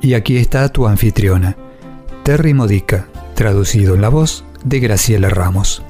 [0.00, 1.56] Y aquí está tu anfitriona,
[2.22, 5.82] Terry Modica, traducido en la voz de Graciela Ramos.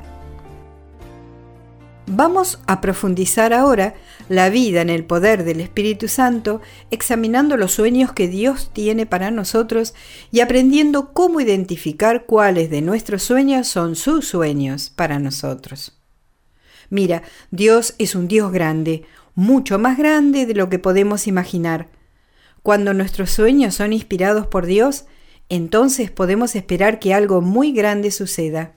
[2.07, 3.95] Vamos a profundizar ahora
[4.31, 9.31] la vida en el poder del Espíritu Santo, examinando los sueños que Dios tiene para
[9.31, 9.93] nosotros
[10.33, 16.01] y aprendiendo cómo identificar cuáles de nuestros sueños son sus sueños para nosotros.
[16.89, 19.05] Mira, Dios es un Dios grande,
[19.35, 21.98] mucho más grande de lo que podemos imaginar.
[22.63, 25.07] Cuando nuestros sueños son inspirados por Dios,
[25.49, 28.75] entonces podemos esperar que algo muy grande suceda.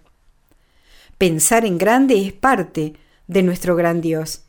[1.18, 2.94] Pensar en grande es parte
[3.28, 4.46] de nuestro gran Dios.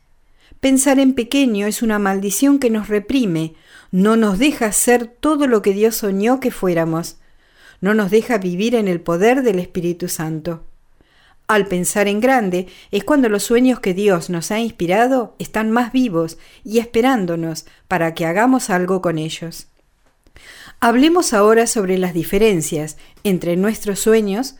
[0.59, 3.53] Pensar en pequeño es una maldición que nos reprime,
[3.91, 7.17] no nos deja ser todo lo que Dios soñó que fuéramos,
[7.81, 10.65] no nos deja vivir en el poder del Espíritu Santo.
[11.47, 15.91] Al pensar en grande es cuando los sueños que Dios nos ha inspirado están más
[15.91, 19.67] vivos y esperándonos para que hagamos algo con ellos.
[20.79, 24.55] Hablemos ahora sobre las diferencias entre nuestros sueños,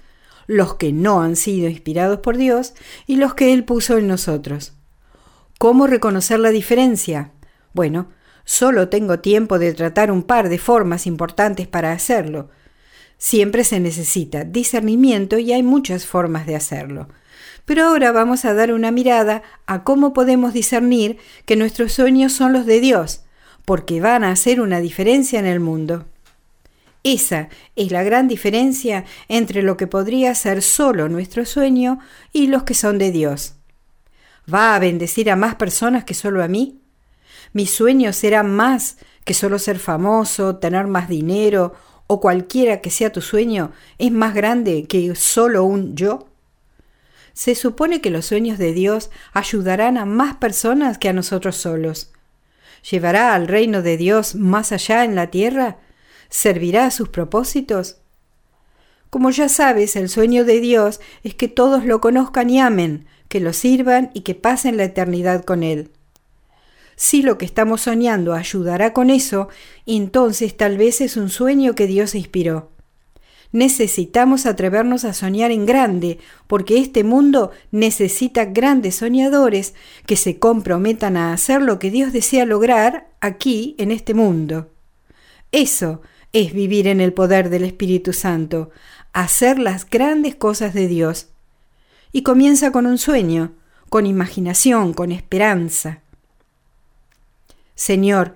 [0.45, 2.73] los que no han sido inspirados por Dios
[3.07, 4.73] y los que Él puso en nosotros.
[5.57, 7.31] ¿Cómo reconocer la diferencia?
[7.73, 8.09] Bueno,
[8.43, 12.49] solo tengo tiempo de tratar un par de formas importantes para hacerlo,
[13.23, 17.07] Siempre se necesita discernimiento y hay muchas formas de hacerlo.
[17.63, 22.51] Pero ahora vamos a dar una mirada a cómo podemos discernir que nuestros sueños son
[22.51, 23.21] los de Dios,
[23.63, 26.03] porque van a hacer una diferencia en el mundo.
[27.03, 31.99] Esa es la gran diferencia entre lo que podría ser solo nuestro sueño
[32.33, 33.53] y los que son de Dios.
[34.53, 36.81] ¿Va a bendecir a más personas que solo a mí?
[37.53, 41.73] ¿Mis sueños serán más que solo ser famoso, tener más dinero
[42.07, 46.27] o cualquiera que sea tu sueño es más grande que solo un yo?
[47.33, 52.11] Se supone que los sueños de Dios ayudarán a más personas que a nosotros solos.
[52.89, 55.77] ¿Llevará al reino de Dios más allá en la tierra?
[56.29, 57.97] ¿Servirá a sus propósitos?
[59.09, 63.39] Como ya sabes, el sueño de Dios es que todos lo conozcan y amen, que
[63.39, 65.91] lo sirvan y que pasen la eternidad con Él.
[66.95, 69.49] Si lo que estamos soñando ayudará con eso,
[69.85, 72.71] entonces tal vez es un sueño que Dios inspiró.
[73.53, 76.17] Necesitamos atrevernos a soñar en grande,
[76.47, 79.75] porque este mundo necesita grandes soñadores
[80.07, 84.71] que se comprometan a hacer lo que Dios desea lograr aquí, en este mundo.
[85.51, 86.01] Eso
[86.33, 88.71] es vivir en el poder del Espíritu Santo,
[89.13, 91.27] hacer las grandes cosas de Dios.
[92.11, 93.53] Y comienza con un sueño,
[93.89, 96.02] con imaginación, con esperanza.
[97.75, 98.35] Señor,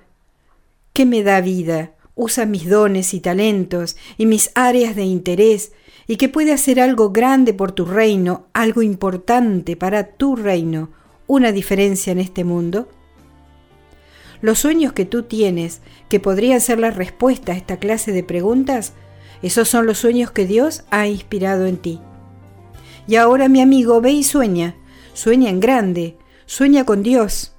[0.94, 1.94] ¿qué me da vida?
[2.16, 5.72] Usa mis dones y talentos y mis áreas de interés
[6.08, 10.90] y que puede hacer algo grande por tu reino, algo importante para tu reino,
[11.28, 12.88] una diferencia en este mundo.
[14.42, 18.94] Los sueños que tú tienes, que podrían ser la respuesta a esta clase de preguntas,
[19.42, 22.00] esos son los sueños que Dios ha inspirado en ti.
[23.08, 24.76] Y ahora mi amigo, ve y sueña,
[25.14, 27.57] sueña en grande, sueña con Dios,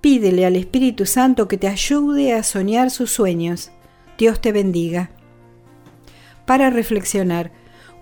[0.00, 3.70] Pídele al Espíritu Santo que te ayude a soñar sus sueños.
[4.16, 5.10] Dios te bendiga.
[6.46, 7.52] Para reflexionar,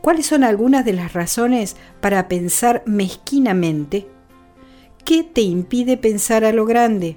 [0.00, 4.06] ¿cuáles son algunas de las razones para pensar mezquinamente?
[5.04, 7.16] ¿Qué te impide pensar a lo grande?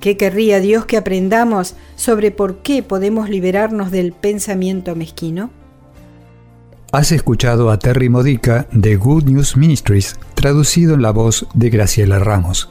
[0.00, 5.50] ¿Qué querría Dios que aprendamos sobre por qué podemos liberarnos del pensamiento mezquino?
[6.90, 12.18] Has escuchado a Terry Modica de Good News Ministries, traducido en la voz de Graciela
[12.18, 12.70] Ramos.